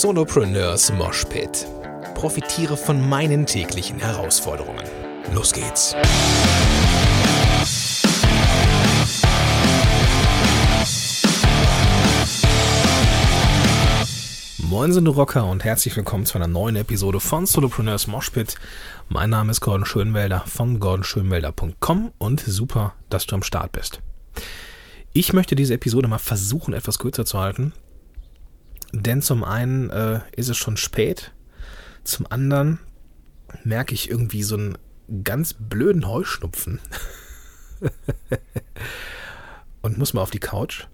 Solopreneurs 0.00 0.90
Moshpit. 0.90 1.66
Profitiere 2.14 2.78
von 2.78 3.06
meinen 3.10 3.44
täglichen 3.44 3.98
Herausforderungen. 3.98 4.82
Los 5.34 5.52
geht's. 5.52 5.94
Moin 14.56 14.94
sind 14.94 15.06
Rocker 15.08 15.46
und 15.46 15.62
herzlich 15.62 15.94
willkommen 15.94 16.24
zu 16.24 16.38
einer 16.38 16.46
neuen 16.46 16.76
Episode 16.76 17.20
von 17.20 17.44
Solopreneurs 17.44 18.06
Moshpit. 18.06 18.54
Mein 19.10 19.28
Name 19.28 19.50
ist 19.50 19.60
Gordon 19.60 19.84
Schönwelder 19.84 20.42
von 20.46 20.80
gordonschönwelder.com 20.80 22.12
und 22.16 22.40
super, 22.40 22.94
dass 23.10 23.26
du 23.26 23.34
am 23.34 23.42
Start 23.42 23.72
bist. 23.72 24.00
Ich 25.12 25.34
möchte 25.34 25.54
diese 25.54 25.74
Episode 25.74 26.08
mal 26.08 26.16
versuchen, 26.16 26.72
etwas 26.72 26.98
kürzer 26.98 27.26
zu 27.26 27.38
halten, 27.38 27.74
denn 28.92 29.22
zum 29.22 29.42
einen 29.42 29.90
äh, 29.90 30.20
ist 30.36 30.48
es 30.48 30.56
schon 30.56 30.76
spät, 30.76 31.32
zum 32.04 32.26
anderen 32.30 32.78
merke 33.64 33.94
ich 33.94 34.10
irgendwie 34.10 34.42
so 34.42 34.56
einen 34.56 34.78
ganz 35.24 35.54
blöden 35.54 36.06
Heuschnupfen 36.06 36.80
und 39.82 39.98
muss 39.98 40.14
mal 40.14 40.22
auf 40.22 40.30
die 40.30 40.38
Couch. 40.38 40.86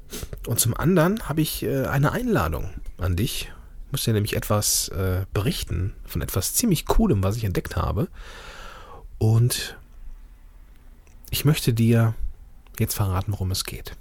Und 0.47 0.61
zum 0.61 0.75
anderen 0.75 1.29
habe 1.29 1.41
ich 1.41 1.63
äh, 1.63 1.87
eine 1.87 2.13
Einladung 2.13 2.71
an 2.99 3.17
dich. 3.17 3.53
Ich 3.87 3.93
muss 3.93 4.05
dir 4.05 4.15
nämlich 4.15 4.37
etwas 4.37 4.89
äh, 4.89 5.25
berichten 5.33 5.95
von 6.05 6.23
etwas 6.23 6.55
ziemlich 6.55 6.87
Coolem, 6.87 7.23
was 7.23 7.37
ich 7.37 7.45
entdeckt 7.45 7.77
habe. 7.77 8.09
Und 9.19 9.77
ich 11.31 11.45
möchte 11.45 11.73
dir 11.73 12.15
jetzt 12.79 12.95
verraten, 12.95 13.33
worum 13.33 13.51
es 13.51 13.65
geht. 13.65 13.97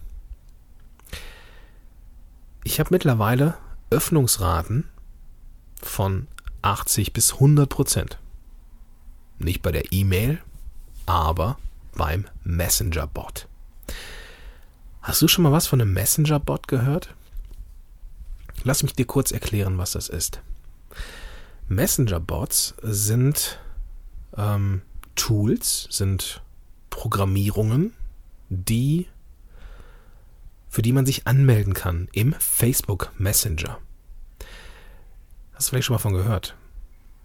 Ich 2.64 2.80
habe 2.80 2.90
mittlerweile 2.92 3.58
Öffnungsraten 3.90 4.90
von 5.82 6.28
80 6.62 7.14
bis 7.14 7.34
100 7.34 7.70
Prozent. 7.70 8.18
Nicht 9.40 9.62
bei 9.62 9.72
der 9.72 9.92
E-Mail, 9.94 10.40
aber 11.06 11.58
beim 11.96 12.26
Messenger-Bot. 12.44 13.48
Hast 15.02 15.22
du 15.22 15.28
schon 15.28 15.44
mal 15.44 15.52
was 15.52 15.68
von 15.68 15.80
einem 15.82 15.94
Messenger-Bot 15.94 16.68
gehört? 16.68 17.14
Lass 18.64 18.84
mich 18.84 18.94
dir 18.94 19.06
kurz 19.06 19.32
erklären, 19.32 19.78
was 19.78 19.92
das 19.92 20.10
ist. 20.10 20.42
Messenger-Bots 21.70 22.76
sind 22.82 23.60
ähm, 24.36 24.82
Tools, 25.16 25.88
sind 25.90 26.42
Programmierungen, 26.90 27.94
die 28.50 29.08
für 30.70 30.82
die 30.82 30.94
man 30.94 31.06
sich 31.06 31.28
anmelden 31.28 31.74
kann 31.74 32.08
im 32.14 32.34
Facebook 32.40 33.12
Messenger. 33.18 33.80
Hast 35.54 35.68
du 35.68 35.70
vielleicht 35.72 35.86
schon 35.86 35.96
mal 35.96 36.00
von 36.00 36.14
gehört? 36.14 36.56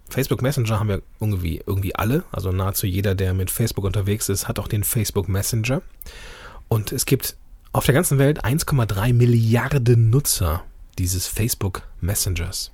Facebook 0.09 0.41
Messenger 0.41 0.79
haben 0.79 0.89
wir 0.89 1.01
irgendwie, 1.19 1.61
irgendwie 1.65 1.95
alle, 1.95 2.23
also 2.31 2.51
nahezu 2.51 2.85
jeder, 2.85 3.15
der 3.15 3.33
mit 3.33 3.49
Facebook 3.49 3.85
unterwegs 3.85 4.29
ist, 4.29 4.47
hat 4.47 4.59
auch 4.59 4.67
den 4.67 4.83
Facebook 4.83 5.27
Messenger. 5.27 5.81
Und 6.67 6.91
es 6.91 7.05
gibt 7.05 7.35
auf 7.71 7.85
der 7.85 7.93
ganzen 7.93 8.19
Welt 8.19 8.45
1,3 8.45 9.13
Milliarden 9.13 10.09
Nutzer 10.09 10.63
dieses 10.97 11.27
Facebook 11.27 11.83
Messengers. 12.01 12.71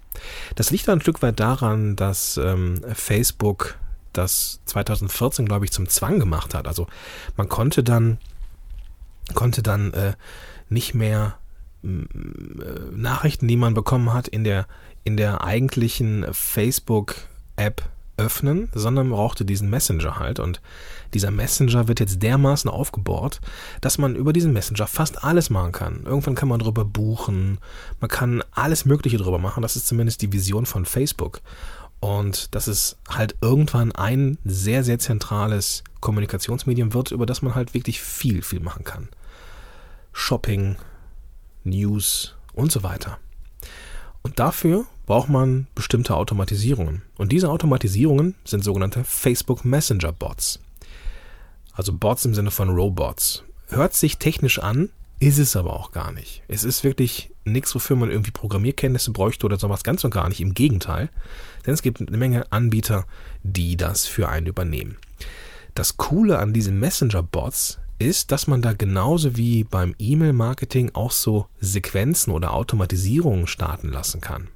Das 0.56 0.72
liegt 0.72 0.90
ein 0.90 1.02
Stück 1.02 1.22
weit 1.22 1.40
daran, 1.40 1.96
dass 1.96 2.38
ähm, 2.38 2.82
Facebook 2.94 3.78
das 4.12 4.60
2014, 4.66 5.46
glaube 5.46 5.66
ich, 5.66 5.72
zum 5.72 5.88
Zwang 5.88 6.20
gemacht 6.20 6.54
hat. 6.54 6.68
Also 6.68 6.88
man 7.38 7.48
konnte 7.48 7.84
dann 7.84 8.18
konnte 9.36 9.64
dann 9.64 9.94
äh, 9.94 10.14
nicht 10.70 10.94
mehr 10.94 11.38
äh, 11.84 11.88
Nachrichten, 12.92 13.48
die 13.48 13.58
man 13.58 13.74
bekommen 13.74 14.14
hat, 14.14 14.28
in 14.28 14.44
der, 14.44 14.68
in 15.04 15.18
der 15.18 15.44
eigentlichen 15.44 16.26
Facebook-App 16.32 17.84
öffnen, 18.20 18.70
sondern 18.74 19.10
brauchte 19.10 19.46
diesen 19.46 19.70
Messenger 19.70 20.20
halt. 20.20 20.40
Und 20.40 20.62
dieser 21.14 21.32
Messenger 21.32 21.88
wird 21.88 22.00
jetzt 22.00 22.22
dermaßen 22.22 22.70
aufgebohrt, 22.70 23.40
dass 23.82 23.98
man 23.98 24.16
über 24.16 24.34
diesen 24.34 24.54
Messenger 24.54 24.88
fast 24.88 25.24
alles 25.24 25.50
machen 25.50 25.72
kann. 25.72 26.04
Irgendwann 26.06 26.36
kann 26.36 26.50
man 26.50 26.60
drüber 26.60 26.86
buchen, 26.86 27.58
man 28.00 28.10
kann 28.10 28.44
alles 28.52 28.86
Mögliche 28.86 29.18
drüber 29.18 29.40
machen. 29.40 29.62
Das 29.62 29.76
ist 29.76 29.88
zumindest 29.88 30.22
die 30.22 30.34
Vision 30.34 30.66
von 30.66 30.86
Facebook. 30.86 31.42
Und 32.02 32.54
dass 32.56 32.68
es 32.68 32.98
halt 33.10 33.36
irgendwann 33.42 33.92
ein 33.92 34.38
sehr, 34.46 34.84
sehr 34.84 35.00
zentrales 35.00 35.84
Kommunikationsmedium 36.00 36.94
wird, 36.94 37.12
über 37.12 37.26
das 37.26 37.42
man 37.42 37.56
halt 37.56 37.74
wirklich 37.74 38.02
viel, 38.02 38.42
viel 38.42 38.62
machen 38.62 38.86
kann. 38.86 39.10
Shopping, 40.14 40.78
News 41.64 42.36
und 42.54 42.72
so 42.72 42.84
weiter. 42.84 43.20
Und 44.22 44.40
dafür 44.40 44.86
braucht 45.06 45.30
man 45.30 45.68
bestimmte 45.76 46.16
Automatisierungen. 46.16 47.02
Und 47.18 47.32
diese 47.32 47.50
Automatisierungen 47.50 48.36
sind 48.44 48.64
sogenannte 48.64 49.04
Facebook 49.04 49.66
Messenger 49.66 50.12
Bots. 50.12 50.60
Also 51.74 51.94
Bots 51.94 52.26
im 52.26 52.36
Sinne 52.36 52.52
von 52.52 52.70
Robots. 52.70 53.44
Hört 53.70 53.94
sich 53.94 54.18
technisch 54.18 54.60
an, 54.60 54.90
ist 55.20 55.38
es 55.38 55.56
aber 55.56 55.74
auch 55.74 55.92
gar 55.92 56.12
nicht. 56.12 56.44
Es 56.48 56.64
ist 56.64 56.84
wirklich 56.84 57.32
nichts, 57.44 57.74
wofür 57.76 57.96
man 57.96 58.10
irgendwie 58.10 58.32
Programmierkenntnisse 58.32 59.12
bräuchte 59.12 59.46
oder 59.46 59.58
sowas 59.58 59.84
ganz 59.84 60.04
und 60.04 60.12
gar 60.12 60.30
nicht. 60.30 60.42
Im 60.42 60.54
Gegenteil. 60.54 61.10
Denn 61.66 61.74
es 61.74 61.82
gibt 61.82 62.02
eine 62.02 62.18
Menge 62.18 62.52
Anbieter, 62.52 63.06
die 63.44 63.78
das 63.78 64.06
für 64.06 64.30
einen 64.30 64.48
übernehmen. 64.48 64.98
Das 65.76 65.98
Coole 65.98 66.40
an 66.40 66.54
diesen 66.54 66.80
Messenger-Bots 66.80 67.80
ist, 68.00 68.32
dass 68.32 68.48
man 68.48 68.62
da 68.62 68.74
genauso 68.74 69.36
wie 69.36 69.64
beim 69.64 69.94
E-Mail-Marketing 70.00 70.92
auch 70.94 71.12
so 71.12 71.48
Sequenzen 71.60 72.32
oder 72.32 72.54
Automatisierungen 72.54 73.46
starten 73.46 73.90
lassen 73.90 74.22
kann. 74.22 74.48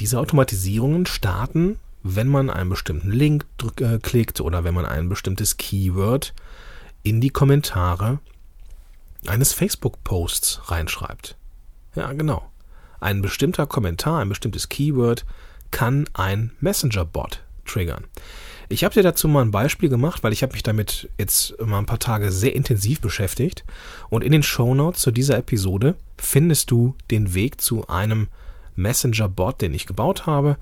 Diese 0.00 0.18
Automatisierungen 0.18 1.06
starten, 1.06 1.78
wenn 2.02 2.28
man 2.28 2.50
einen 2.50 2.70
bestimmten 2.70 3.12
Link 3.12 3.46
äh, 3.80 3.98
klickt 3.98 4.40
oder 4.40 4.64
wenn 4.64 4.74
man 4.74 4.86
ein 4.86 5.08
bestimmtes 5.08 5.56
Keyword 5.56 6.34
in 7.02 7.20
die 7.20 7.30
Kommentare 7.30 8.18
eines 9.26 9.52
Facebook-Posts 9.52 10.70
reinschreibt. 10.70 11.36
Ja, 11.94 12.12
genau. 12.12 12.50
Ein 13.00 13.22
bestimmter 13.22 13.66
Kommentar, 13.66 14.20
ein 14.20 14.28
bestimmtes 14.28 14.68
Keyword 14.68 15.24
kann 15.70 16.08
ein 16.14 16.52
Messenger-Bot 16.60 17.42
triggern. 17.70 18.04
Ich 18.72 18.84
habe 18.84 18.94
dir 18.94 19.02
dazu 19.02 19.26
mal 19.26 19.42
ein 19.42 19.50
Beispiel 19.50 19.88
gemacht, 19.88 20.22
weil 20.22 20.32
ich 20.32 20.44
habe 20.44 20.52
mich 20.52 20.62
damit 20.62 21.08
jetzt 21.18 21.60
mal 21.60 21.78
ein 21.78 21.86
paar 21.86 21.98
Tage 21.98 22.30
sehr 22.30 22.54
intensiv 22.54 23.00
beschäftigt. 23.00 23.64
Und 24.10 24.22
in 24.22 24.30
den 24.30 24.44
Show 24.44 24.74
Notes 24.74 25.02
zu 25.02 25.10
dieser 25.10 25.36
Episode 25.38 25.96
findest 26.18 26.70
du 26.70 26.94
den 27.10 27.34
Weg 27.34 27.60
zu 27.60 27.88
einem 27.88 28.28
Messenger-Bot, 28.76 29.60
den 29.60 29.74
ich 29.74 29.86
gebaut 29.86 30.26
habe. 30.26 30.56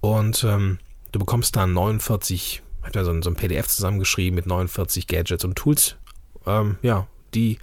Und 0.00 0.42
ähm, 0.42 0.78
du 1.12 1.20
bekommst 1.20 1.54
da 1.54 1.68
49, 1.68 2.62
ich 2.78 2.82
habe 2.82 2.92
da 2.92 3.04
so 3.04 3.12
ein, 3.12 3.22
so 3.22 3.30
ein, 3.30 3.36
PDF 3.36 3.68
zusammengeschrieben 3.68 4.34
mit 4.34 4.46
49 4.46 5.06
Gadgets 5.06 5.44
und 5.44 5.56
Tools, 5.56 5.96
ähm, 6.46 6.78
ja, 6.82 7.06
die 7.34 7.58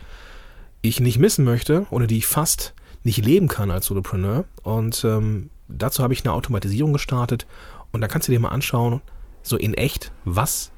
ich 0.82 1.02
nicht 1.02 1.20
missen 1.20 1.46
möchte 1.46 1.88
oder 1.90 2.08
die 2.08 2.20
ich 2.20 2.28
fast 2.28 2.74
nicht 3.04 3.24
leben 3.24 3.50
kann 3.50 3.70
als 3.70 3.88
Solopreneur. 3.88 4.46
Und 4.64 5.04
ähm, 5.04 5.50
dazu 5.68 6.04
habe 6.04 6.14
ich 6.14 6.24
eine 6.24 6.34
Automatisierung 6.34 6.94
gestartet. 6.94 7.46
Und 7.94 8.02
da 8.02 8.08
kannst 8.08 8.28
du 8.28 8.32
dir 8.32 8.40
mal 8.40 8.50
anschauen, 8.50 9.02
so 9.44 9.56
in 9.56 9.74
echt, 9.74 10.12
was 10.26 10.72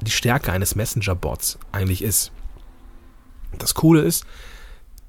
die 0.00 0.10
Stärke 0.10 0.52
eines 0.52 0.74
Messenger-Bots 0.74 1.58
eigentlich 1.72 2.02
ist. 2.02 2.32
Das 3.58 3.74
Coole 3.74 4.02
ist, 4.02 4.26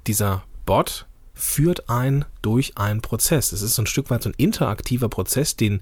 dieser 0.05 0.43
Bot 0.65 1.07
führt 1.33 1.89
ein 1.89 2.25
durch 2.41 2.77
einen 2.77 3.01
Prozess. 3.01 3.51
Es 3.51 3.61
ist 3.61 3.75
so 3.75 3.81
ein 3.81 3.87
Stück 3.87 4.09
weit 4.09 4.23
so 4.23 4.29
ein 4.29 4.35
interaktiver 4.37 5.09
Prozess, 5.09 5.55
den 5.55 5.81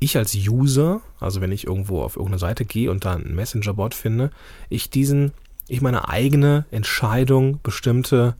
ich 0.00 0.16
als 0.16 0.34
User, 0.34 1.00
also 1.18 1.40
wenn 1.40 1.52
ich 1.52 1.66
irgendwo 1.66 2.02
auf 2.02 2.16
irgendeine 2.16 2.38
Seite 2.38 2.64
gehe 2.64 2.90
und 2.90 3.04
da 3.04 3.14
einen 3.14 3.34
Messenger-Bot 3.34 3.94
finde, 3.94 4.30
ich 4.68 4.90
diesen, 4.90 5.32
ich 5.66 5.80
meine 5.80 6.08
eigene 6.08 6.66
Entscheidung, 6.70 7.60
bestimmte 7.62 8.36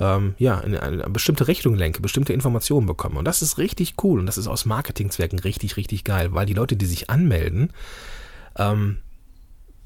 ähm, 0.00 0.34
ja, 0.38 0.58
in 0.60 0.74
eine 0.76 1.08
bestimmte 1.10 1.46
Richtung 1.46 1.74
lenke, 1.76 2.00
bestimmte 2.00 2.32
Informationen 2.32 2.86
bekomme. 2.86 3.18
Und 3.18 3.26
das 3.26 3.42
ist 3.42 3.58
richtig 3.58 3.94
cool 4.02 4.18
und 4.18 4.26
das 4.26 4.38
ist 4.38 4.48
aus 4.48 4.64
Marketingzwecken 4.64 5.38
richtig, 5.38 5.76
richtig 5.76 6.04
geil, 6.04 6.32
weil 6.32 6.46
die 6.46 6.54
Leute, 6.54 6.74
die 6.74 6.86
sich 6.86 7.10
anmelden, 7.10 7.72
ähm, 8.56 8.98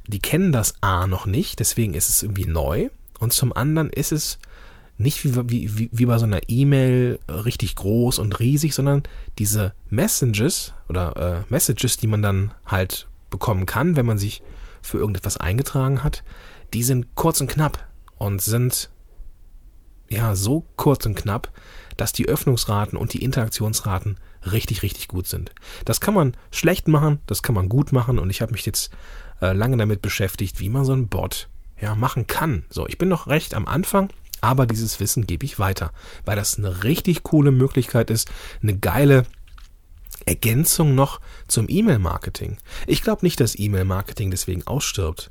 die 0.06 0.20
kennen 0.20 0.52
das 0.52 0.74
A 0.82 1.06
noch 1.06 1.26
nicht, 1.26 1.58
deswegen 1.58 1.94
ist 1.94 2.08
es 2.08 2.22
irgendwie 2.22 2.46
neu. 2.46 2.90
Und 3.18 3.32
zum 3.32 3.52
anderen 3.52 3.90
ist 3.90 4.12
es 4.12 4.38
nicht 4.96 5.24
wie, 5.24 5.78
wie, 5.78 5.90
wie 5.92 6.06
bei 6.06 6.18
so 6.18 6.24
einer 6.24 6.48
E-Mail 6.48 7.18
richtig 7.28 7.74
groß 7.74 8.20
und 8.20 8.38
riesig, 8.38 8.74
sondern 8.74 9.02
diese 9.38 9.72
Messages 9.90 10.72
oder 10.88 11.44
äh, 11.48 11.52
Messages, 11.52 11.96
die 11.96 12.06
man 12.06 12.22
dann 12.22 12.52
halt 12.66 13.08
bekommen 13.30 13.66
kann, 13.66 13.96
wenn 13.96 14.06
man 14.06 14.18
sich 14.18 14.42
für 14.82 14.98
irgendetwas 14.98 15.36
eingetragen 15.36 16.04
hat, 16.04 16.22
die 16.72 16.84
sind 16.84 17.16
kurz 17.16 17.40
und 17.40 17.48
knapp 17.48 17.88
und 18.18 18.40
sind 18.40 18.90
ja 20.14 20.34
so 20.34 20.64
kurz 20.76 21.06
und 21.06 21.14
knapp, 21.14 21.50
dass 21.96 22.12
die 22.12 22.28
Öffnungsraten 22.28 22.98
und 22.98 23.12
die 23.12 23.22
Interaktionsraten 23.22 24.18
richtig, 24.50 24.82
richtig 24.82 25.08
gut 25.08 25.26
sind. 25.26 25.52
Das 25.84 26.00
kann 26.00 26.14
man 26.14 26.36
schlecht 26.50 26.88
machen, 26.88 27.20
das 27.26 27.42
kann 27.42 27.54
man 27.54 27.68
gut 27.68 27.92
machen 27.92 28.18
und 28.18 28.30
ich 28.30 28.42
habe 28.42 28.52
mich 28.52 28.66
jetzt 28.66 28.90
äh, 29.40 29.52
lange 29.52 29.76
damit 29.76 30.02
beschäftigt, 30.02 30.60
wie 30.60 30.68
man 30.68 30.84
so 30.84 30.92
einen 30.92 31.08
Bot 31.08 31.48
ja, 31.80 31.94
machen 31.94 32.26
kann. 32.26 32.64
So, 32.70 32.86
ich 32.86 32.98
bin 32.98 33.08
noch 33.08 33.26
recht 33.26 33.54
am 33.54 33.66
Anfang, 33.66 34.10
Aber 34.44 34.66
dieses 34.66 35.00
Wissen 35.00 35.26
gebe 35.26 35.46
ich 35.46 35.58
weiter, 35.58 35.90
weil 36.26 36.36
das 36.36 36.58
eine 36.58 36.84
richtig 36.84 37.22
coole 37.22 37.50
Möglichkeit 37.50 38.10
ist, 38.10 38.30
eine 38.62 38.76
geile 38.76 39.24
Ergänzung 40.26 40.94
noch 40.94 41.20
zum 41.48 41.66
E-Mail-Marketing. 41.68 42.58
Ich 42.86 43.02
glaube 43.02 43.24
nicht, 43.24 43.40
dass 43.40 43.58
E-Mail-Marketing 43.58 44.30
deswegen 44.30 44.66
ausstirbt. 44.66 45.30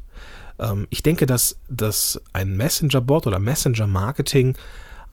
Ähm, 0.60 0.88
ich 0.90 1.04
denke, 1.04 1.26
dass, 1.26 1.58
dass 1.70 2.22
ein 2.34 2.56
Messenger-Bot 2.56 3.28
oder 3.28 3.40
Messenger-Marketing 3.40 4.56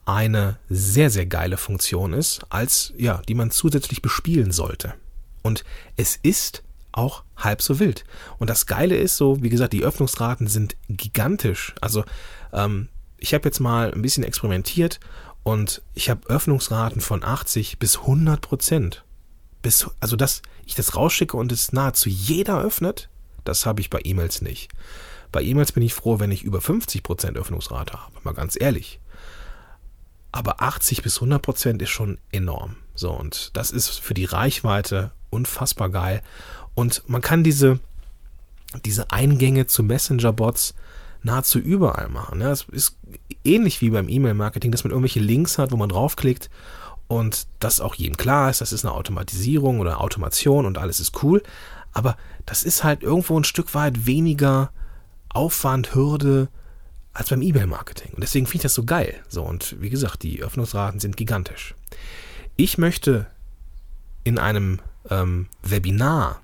eine 0.05 0.57
sehr, 0.69 1.09
sehr 1.09 1.25
geile 1.25 1.57
Funktion 1.57 2.13
ist, 2.13 2.41
als, 2.49 2.93
ja, 2.97 3.21
die 3.27 3.35
man 3.35 3.51
zusätzlich 3.51 4.01
bespielen 4.01 4.51
sollte. 4.51 4.93
Und 5.41 5.63
es 5.95 6.19
ist 6.21 6.63
auch 6.91 7.23
halb 7.37 7.61
so 7.61 7.79
wild. 7.79 8.03
Und 8.37 8.49
das 8.49 8.65
Geile 8.65 8.97
ist 8.97 9.17
so, 9.17 9.41
wie 9.41 9.49
gesagt, 9.49 9.73
die 9.73 9.83
Öffnungsraten 9.83 10.47
sind 10.47 10.75
gigantisch. 10.89 11.73
Also, 11.81 12.03
ähm, 12.51 12.89
ich 13.17 13.33
habe 13.33 13.47
jetzt 13.47 13.59
mal 13.59 13.93
ein 13.93 14.01
bisschen 14.01 14.23
experimentiert 14.23 14.99
und 15.43 15.81
ich 15.93 16.09
habe 16.09 16.27
Öffnungsraten 16.27 17.01
von 17.01 17.23
80 17.23 17.79
bis 17.79 17.99
100 17.99 18.41
Prozent. 18.41 19.03
Bis, 19.61 19.89
also, 19.99 20.15
dass 20.15 20.41
ich 20.65 20.75
das 20.75 20.95
rausschicke 20.95 21.37
und 21.37 21.51
es 21.51 21.71
nahezu 21.71 22.09
jeder 22.09 22.61
öffnet, 22.61 23.09
das 23.43 23.65
habe 23.65 23.81
ich 23.81 23.89
bei 23.89 23.99
E-Mails 24.03 24.41
nicht. 24.41 24.69
Bei 25.31 25.41
E-Mails 25.41 25.71
bin 25.71 25.83
ich 25.83 25.93
froh, 25.93 26.19
wenn 26.19 26.31
ich 26.31 26.43
über 26.43 26.61
50 26.61 27.03
Prozent 27.03 27.37
Öffnungsrate 27.37 27.93
habe, 27.93 28.13
mal 28.23 28.33
ganz 28.33 28.59
ehrlich. 28.59 28.99
Aber 30.31 30.61
80 30.61 31.03
bis 31.03 31.17
100 31.17 31.41
Prozent 31.41 31.81
ist 31.81 31.89
schon 31.89 32.17
enorm. 32.31 32.75
So, 32.95 33.11
und 33.11 33.51
das 33.53 33.71
ist 33.71 33.89
für 33.99 34.13
die 34.13 34.25
Reichweite 34.25 35.11
unfassbar 35.29 35.89
geil. 35.89 36.21
Und 36.73 37.03
man 37.07 37.21
kann 37.21 37.43
diese, 37.43 37.79
diese 38.85 39.11
Eingänge 39.11 39.67
zu 39.67 39.83
Messenger-Bots 39.83 40.73
nahezu 41.23 41.59
überall 41.59 42.09
machen. 42.09 42.41
Ja, 42.41 42.51
es 42.51 42.65
ist 42.71 42.97
ähnlich 43.43 43.81
wie 43.81 43.89
beim 43.89 44.09
E-Mail-Marketing, 44.09 44.71
dass 44.71 44.83
man 44.83 44.91
irgendwelche 44.91 45.19
Links 45.19 45.57
hat, 45.57 45.71
wo 45.71 45.77
man 45.77 45.89
draufklickt 45.89 46.49
und 47.11 47.47
das 47.59 47.81
auch 47.81 47.95
jedem 47.95 48.15
klar 48.15 48.49
ist, 48.49 48.61
das 48.61 48.71
ist 48.71 48.85
eine 48.85 48.93
Automatisierung 48.93 49.81
oder 49.81 49.99
Automation 49.99 50.65
und 50.65 50.77
alles 50.77 51.01
ist 51.01 51.21
cool. 51.23 51.43
Aber 51.91 52.15
das 52.45 52.63
ist 52.63 52.85
halt 52.85 53.03
irgendwo 53.03 53.37
ein 53.37 53.43
Stück 53.43 53.75
weit 53.75 54.05
weniger 54.05 54.71
Aufwand, 55.27 55.93
Hürde, 55.93 56.47
als 57.11 57.27
beim 57.27 57.41
E-Mail-Marketing. 57.41 58.13
Und 58.13 58.21
deswegen 58.21 58.45
finde 58.45 58.59
ich 58.59 58.61
das 58.61 58.75
so 58.75 58.85
geil. 58.85 59.15
So, 59.27 59.43
und 59.43 59.75
wie 59.81 59.89
gesagt, 59.89 60.23
die 60.23 60.41
Öffnungsraten 60.41 61.01
sind 61.01 61.17
gigantisch. 61.17 61.75
Ich 62.55 62.77
möchte 62.77 63.27
in 64.23 64.39
einem 64.39 64.79
ähm, 65.09 65.47
Webinar 65.63 66.39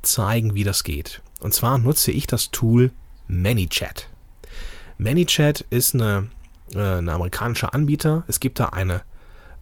zeigen, 0.00 0.54
wie 0.54 0.64
das 0.64 0.84
geht. 0.84 1.20
Und 1.40 1.52
zwar 1.52 1.76
nutze 1.76 2.12
ich 2.12 2.26
das 2.26 2.50
Tool 2.50 2.92
ManyChat. 3.26 4.08
ManyChat 4.96 5.66
ist 5.68 5.94
eine, 5.94 6.28
äh, 6.74 6.96
ein 6.96 7.10
amerikanischer 7.10 7.74
Anbieter. 7.74 8.24
Es 8.26 8.40
gibt 8.40 8.58
da 8.58 8.70
eine 8.70 9.02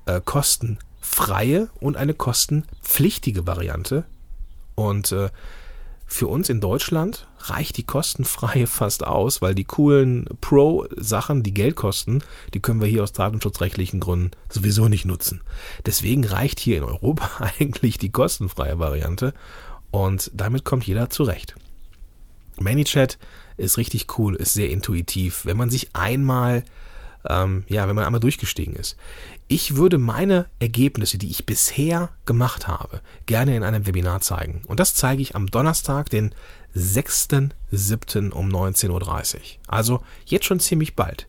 äh, 0.06 0.20
kostenfreie 0.24 1.68
und 1.80 1.96
eine 1.96 2.14
kostenpflichtige 2.14 3.46
Variante. 3.46 4.04
Und 4.74 5.12
äh, 5.12 5.30
für 6.06 6.28
uns 6.28 6.48
in 6.48 6.60
Deutschland 6.60 7.26
reicht 7.40 7.76
die 7.76 7.82
kostenfreie 7.82 8.66
fast 8.66 9.04
aus, 9.04 9.42
weil 9.42 9.54
die 9.54 9.64
coolen 9.64 10.26
Pro-Sachen, 10.40 11.42
die 11.42 11.54
Geld 11.54 11.76
kosten, 11.76 12.22
die 12.54 12.60
können 12.60 12.80
wir 12.80 12.88
hier 12.88 13.02
aus 13.02 13.12
datenschutzrechtlichen 13.12 14.00
Gründen 14.00 14.30
sowieso 14.48 14.88
nicht 14.88 15.04
nutzen. 15.04 15.42
Deswegen 15.84 16.24
reicht 16.24 16.60
hier 16.60 16.78
in 16.78 16.84
Europa 16.84 17.50
eigentlich 17.58 17.98
die 17.98 18.12
kostenfreie 18.12 18.78
Variante 18.78 19.34
und 19.90 20.30
damit 20.34 20.64
kommt 20.64 20.86
jeder 20.86 21.10
zurecht. 21.10 21.56
ManyChat 22.58 23.18
ist 23.56 23.76
richtig 23.76 24.18
cool, 24.18 24.34
ist 24.34 24.54
sehr 24.54 24.70
intuitiv. 24.70 25.44
Wenn 25.44 25.56
man 25.56 25.70
sich 25.70 25.94
einmal, 25.94 26.64
ähm, 27.30 27.64
ja, 27.68 27.88
wenn 27.88 27.96
man 27.96 28.04
einmal 28.04 28.20
durchgestiegen 28.20 28.74
ist. 28.74 28.96
Ich 29.48 29.76
würde 29.76 29.98
meine 29.98 30.46
Ergebnisse, 30.58 31.18
die 31.18 31.30
ich 31.30 31.46
bisher 31.46 32.10
gemacht 32.24 32.66
habe, 32.66 33.00
gerne 33.26 33.56
in 33.56 33.62
einem 33.62 33.86
Webinar 33.86 34.20
zeigen. 34.20 34.62
Und 34.66 34.80
das 34.80 34.94
zeige 34.94 35.22
ich 35.22 35.36
am 35.36 35.46
Donnerstag, 35.46 36.10
den 36.10 36.34
6.7. 36.74 38.30
um 38.30 38.48
19.30 38.48 38.90
Uhr. 38.90 39.40
Also 39.68 40.02
jetzt 40.24 40.46
schon 40.46 40.60
ziemlich 40.60 40.94
bald. 40.94 41.28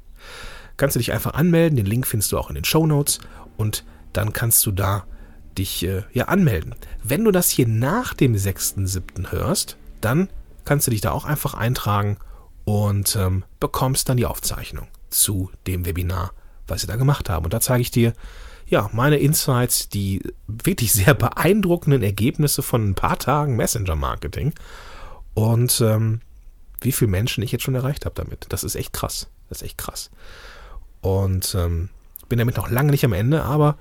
Kannst 0.78 0.96
du 0.96 1.00
dich 1.00 1.12
einfach 1.12 1.34
anmelden, 1.34 1.78
den 1.78 1.86
Link 1.86 2.06
findest 2.06 2.32
du 2.32 2.38
auch 2.38 2.50
in 2.50 2.56
den 2.56 2.66
Show 2.66 2.86
Notes 2.86 3.20
und 3.56 3.84
dann 4.14 4.34
kannst 4.34 4.66
du 4.66 4.72
da 4.72 5.06
dich 5.58 5.84
äh, 5.84 6.04
ja 6.14 6.26
anmelden. 6.26 6.76
Wenn 7.04 7.24
du 7.24 7.32
das 7.32 7.50
hier 7.50 7.68
nach 7.68 8.14
dem 8.14 8.36
6.7. 8.36 9.32
hörst, 9.32 9.78
dann 10.02 10.30
kannst 10.66 10.86
du 10.86 10.92
dich 10.92 11.02
da 11.02 11.12
auch 11.12 11.26
einfach 11.26 11.54
eintragen 11.54 12.18
und 12.66 13.16
ähm, 13.16 13.44
bekommst 13.60 14.10
dann 14.10 14.18
die 14.18 14.26
Aufzeichnung 14.26 14.88
zu 15.10 15.52
dem 15.66 15.86
Webinar 15.86 16.32
was 16.68 16.82
sie 16.82 16.88
da 16.88 16.96
gemacht 16.96 17.30
haben. 17.30 17.46
Und 17.46 17.54
da 17.54 17.60
zeige 17.60 17.82
ich 17.82 17.92
dir, 17.92 18.14
ja, 18.68 18.90
meine 18.94 19.18
Insights, 19.18 19.90
die 19.90 20.22
wirklich 20.48 20.94
sehr 20.94 21.14
beeindruckenden 21.14 22.04
Ergebnisse 22.04 22.62
von 22.62 22.90
ein 22.90 22.96
paar 22.96 23.18
Tagen 23.18 23.56
Messenger-Marketing 23.56 24.54
und 25.34 25.82
ähm, 25.82 26.22
wie 26.82 26.92
viele 26.92 27.10
Menschen 27.10 27.44
ich 27.44 27.52
jetzt 27.52 27.64
schon 27.64 27.76
erreicht 27.76 28.06
habe 28.06 28.16
damit. 28.16 28.46
Das 28.50 28.64
ist 28.64 28.76
echt 28.76 28.94
krass. 28.94 29.28
Das 29.50 29.62
ist 29.62 29.68
echt 29.68 29.78
krass. 29.78 30.12
Und 31.02 31.56
ähm, 31.58 31.90
bin 32.28 32.40
damit 32.40 32.58
noch 32.58 32.70
lange 32.70 32.92
nicht 32.92 33.06
am 33.06 33.14
Ende, 33.14 33.44
aber 33.44 33.78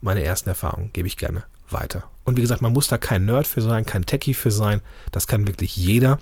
meine 0.00 0.22
ersten 0.22 0.48
Erfahrungen 0.48 0.90
gebe 0.92 1.06
ich 1.06 1.16
gerne 1.16 1.44
weiter. 1.68 2.04
Und 2.24 2.36
wie 2.36 2.40
gesagt, 2.40 2.62
man 2.62 2.72
muss 2.72 2.88
da 2.88 2.96
kein 2.96 3.26
Nerd 3.26 3.46
für 3.46 3.60
sein, 3.60 3.84
kein 3.84 4.06
Techie 4.06 4.34
für 4.34 4.50
sein. 4.50 4.80
Das 5.12 5.26
kann 5.26 5.46
wirklich 5.46 5.76
jeder. 5.76 6.18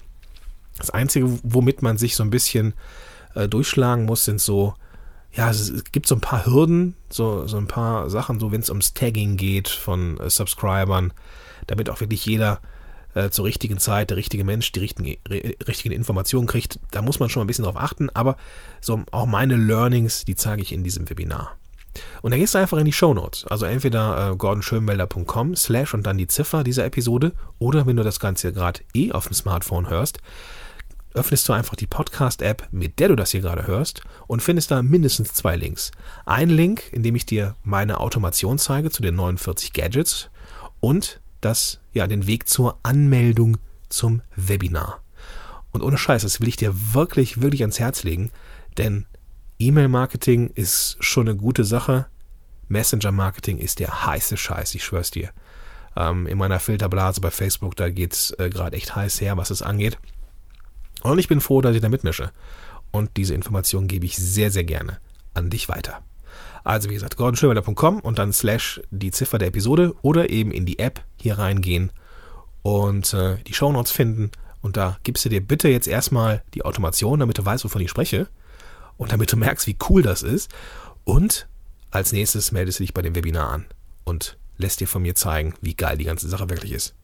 Das 0.77 0.91
Einzige, 0.91 1.39
womit 1.43 1.83
man 1.83 1.99
sich 1.99 2.17
so 2.17 2.25
ein 2.25 2.31
bisschen 2.31 2.75
äh, 3.37 3.49
durchschlagen 3.49 4.05
muss, 4.05 4.25
sind 4.25 4.41
so 4.41 4.75
ja, 5.37 5.51
es, 5.51 5.85
gibt 5.93 6.07
so 6.07 6.15
ein 6.15 6.21
paar 6.21 6.47
Hürden, 6.47 6.97
so, 7.11 7.47
so 7.47 7.59
ein 7.59 7.67
paar 7.67 8.09
Sachen, 8.09 8.41
so 8.41 8.53
wenn 8.53 8.63
es 8.63 8.71
ums 8.71 8.95
Tagging 8.95 9.37
geht 9.37 9.69
von 9.69 10.19
äh, 10.19 10.31
Subscribern, 10.31 11.13
damit 11.67 11.91
auch 11.91 12.01
wirklich 12.01 12.25
jeder 12.25 12.61
äh, 13.15 13.29
zur 13.31 13.45
richtigen 13.45 13.79
Zeit, 13.79 14.11
der 14.11 14.17
richtige 14.17 14.45
Mensch, 14.45 14.73
die 14.73 14.81
richtigen, 14.81 15.17
richtigen 15.29 15.95
Informationen 15.95 16.47
kriegt. 16.47 16.79
Da 16.91 17.03
muss 17.03 17.21
man 17.21 17.29
schon 17.29 17.43
ein 17.43 17.47
bisschen 17.47 17.65
drauf 17.65 17.77
achten, 17.77 18.09
aber 18.15 18.37
so 18.81 19.03
auch 19.11 19.27
meine 19.27 19.57
Learnings, 19.57 20.25
die 20.25 20.37
zeige 20.37 20.63
ich 20.63 20.73
in 20.73 20.85
diesem 20.85 21.09
Webinar. 21.09 21.57
Und 22.21 22.31
dann 22.31 22.41
gehst 22.41 22.55
du 22.55 22.59
einfach 22.59 22.77
in 22.79 22.85
die 22.85 22.93
Show 22.93 23.15
Notes. 23.15 23.47
Also 23.47 23.65
entweder 23.67 24.33
äh, 24.33 24.37
gordonschönwelder.com 24.37 25.57
slash 25.57 25.95
und 25.95 26.07
dann 26.07 26.19
die 26.19 26.27
Ziffer 26.27 26.63
dieser 26.63 26.85
Episode 26.85 27.33
oder 27.59 27.87
wenn 27.87 27.97
du 27.97 28.03
das 28.03 28.21
Ganze 28.21 28.53
gerade 28.53 28.81
eh 28.95 29.13
auf 29.13 29.29
dem 29.29 29.35
Smartphone 29.35 29.89
hörst, 29.89 30.19
öffnest 31.17 31.49
du 31.49 31.53
einfach 31.53 31.77
die 31.77 31.87
Podcast-App, 31.87 32.69
mit 32.71 32.99
der 32.99 33.09
du 33.09 33.17
das 33.17 33.31
hier 33.31 33.41
gerade 33.41 33.67
hörst, 33.67 34.03
und 34.27 34.43
findest 34.43 34.71
da 34.71 34.83
mindestens 34.83 35.33
zwei 35.33 35.57
Links. 35.57 35.91
Ein 36.27 36.51
Link, 36.51 36.93
in 36.93 37.03
dem 37.03 37.17
ich 37.17 37.27
dir 37.27 37.57
meine 37.65 37.99
Automation 37.99 38.59
zeige 38.59 38.91
zu 38.91 39.03
den 39.03 39.17
49 39.17 39.73
Gadgets 39.73 40.31
und 40.81 41.21
das, 41.41 41.81
ja, 41.93 42.07
den 42.07 42.27
Weg 42.27 42.49
zur 42.49 42.79
Anmeldung 42.83 43.57
zum 43.89 44.23
Webinar. 44.37 45.01
Und 45.73 45.83
ohne 45.83 45.99
Scheiß, 45.99 46.23
das 46.23 46.41
will 46.41 46.49
ich 46.49 46.57
dir 46.57 46.73
wirklich, 46.95 47.41
wirklich 47.41 47.63
ans 47.63 47.81
Herz 47.81 48.03
legen, 48.03 48.31
denn 48.77 49.07
E-Mail-Marketing 49.59 50.51
ist 50.55 50.97
schon 51.01 51.29
eine 51.29 51.37
gute 51.37 51.65
Sache. 51.65 52.07
Messenger-Marketing 52.69 53.59
ist 53.59 53.79
der 53.79 54.07
heiße 54.07 54.37
Scheiß, 54.37 54.75
ich 54.75 54.85
schwör's 54.85 55.11
dir. 55.11 55.31
Ähm, 55.97 56.27
in 56.27 56.37
meiner 56.37 56.61
Filterblase 56.61 57.21
bei 57.23 57.31
Facebook, 57.31 57.75
da 57.77 57.89
geht's 57.89 58.33
äh, 58.33 58.51
gerade 58.51 58.77
echt 58.77 58.95
heiß 58.95 59.21
her, 59.21 59.37
was 59.39 59.51
es 59.51 59.63
angeht. 59.63 59.99
Und 61.03 61.19
ich 61.19 61.29
bin 61.29 61.41
froh, 61.41 61.61
dass 61.61 61.75
ich 61.75 61.83
da 61.83 61.89
mitmische. 61.89 62.31
Und 62.91 63.17
diese 63.17 63.35
Informationen 63.35 63.89
gebe 63.89 64.07
ich 64.07 64.17
sehr, 64.17 64.51
sehr 64.51 64.65
gerne 64.65 64.99
an 65.35 65.51
dich 65.51 65.69
weiter. 65.69 66.03
Also 66.65 66.91
wie 66.91 66.95
gesagt, 66.95 67.17
gordonschönwelder.com 67.17 68.01
und 68.01 68.19
dann 68.19 68.33
slash 68.33 68.81
die 68.91 69.13
Ziffer 69.13 69.39
der 69.39 69.49
Episode 69.49 69.95
oder 70.03 70.31
eben 70.31 70.51
in 70.51 70.67
die 70.67 70.79
App 70.79 71.01
hier 71.17 71.39
reingehen 71.39 71.93
und 72.63 73.15
äh, 73.15 73.37
die 73.47 73.55
Shownotes 73.55 73.93
finden. 73.93 74.33
Und 74.63 74.77
da 74.77 74.99
gibst 75.05 75.25
du 75.25 75.29
dir 75.29 75.41
bitte 75.41 75.69
jetzt 75.69 75.87
erstmal 75.87 76.43
die 76.55 76.65
Automation, 76.65 77.21
damit 77.21 77.39
du 77.39 77.45
weißt, 77.45 77.65
wovon 77.65 77.83
ich 77.83 77.91
spreche. 77.91 78.27
Und 78.97 79.13
damit 79.13 79.31
du 79.31 79.37
merkst, 79.37 79.67
wie 79.69 79.77
cool 79.89 80.03
das 80.03 80.23
ist. 80.23 80.51
Und 81.05 81.47
als 81.93 82.13
nächstes 82.13 82.51
meldest 82.51 82.81
du 82.81 82.83
dich 82.83 82.95
bei 82.95 83.03
dem 83.03 83.15
Webinar 83.15 83.51
an 83.51 83.67
und 84.05 84.37
lässt 84.59 84.81
dir 84.81 84.89
von 84.89 85.03
mir 85.03 85.15
zeigen, 85.15 85.55
wie 85.61 85.75
geil 85.75 85.99
die 85.99 86.05
ganze 86.05 86.29
Sache 86.29 86.49
wirklich 86.51 86.73
ist. 86.73 86.95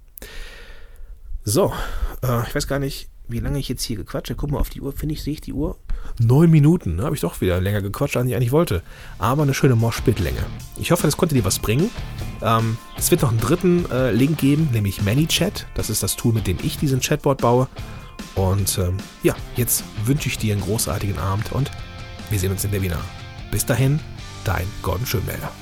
So, 1.45 1.73
äh, 2.23 2.43
ich 2.49 2.55
weiß 2.55 2.67
gar 2.67 2.79
nicht, 2.79 3.09
wie 3.33 3.41
lange 3.41 3.59
ich 3.59 3.69
jetzt 3.69 3.83
hier 3.83 3.97
gequatscht 3.97 4.31
habe. 4.31 4.39
Guck 4.39 4.51
mal 4.51 4.59
auf 4.59 4.71
die 4.71 4.81
Uhr, 4.81 4.93
finde 4.93 5.15
ich, 5.15 5.23
sehe 5.23 5.35
ich 5.35 5.41
die 5.41 5.53
Uhr. 5.53 5.77
Neun 6.19 6.51
Minuten, 6.51 6.97
ne? 6.97 7.05
habe 7.05 7.15
ich 7.15 7.23
doch 7.23 7.41
wieder 7.41 7.61
länger 7.61 7.83
gequatscht, 7.83 8.17
als 8.17 8.29
ich 8.29 8.37
eigentlich 8.37 8.53
wollte. 8.53 8.83
Aber 9.19 9.43
eine 9.43 9.55
schöne 9.55 9.77
Moshpit-Länge. 9.77 10.41
Ich 10.79 10.91
hoffe, 10.93 11.07
das 11.07 11.17
konnte 11.17 11.35
dir 11.35 11.45
was 11.45 11.59
bringen. 11.59 11.91
Ähm, 12.43 12.77
es 12.97 13.11
wird 13.11 13.23
noch 13.23 13.31
einen 13.31 13.41
dritten 13.41 13.91
äh, 13.91 14.13
Link 14.13 14.39
geben, 14.39 14.69
nämlich 14.73 15.03
ManyChat. 15.03 15.67
Das 15.75 15.91
ist 15.91 16.03
das 16.03 16.17
Tool, 16.17 16.33
mit 16.33 16.47
dem 16.47 16.59
ich 16.63 16.79
diesen 16.79 17.01
Chatbot 17.01 17.39
baue. 17.39 17.69
Und 18.35 18.79
ähm, 18.79 18.97
ja, 19.23 19.35
jetzt 19.57 19.85
wünsche 20.05 20.29
ich 20.29 20.39
dir 20.39 20.55
einen 20.55 20.63
großartigen 20.63 21.19
Abend 21.19 21.53
und 21.53 21.71
wir 22.31 22.39
sehen 22.39 22.53
uns 22.53 22.65
im 22.65 22.73
Webinar. 22.73 23.05
Bis 23.51 23.67
dahin, 23.67 24.01
dein 24.45 24.67
Gordon 24.83 25.07
Schönmelder. 25.07 25.53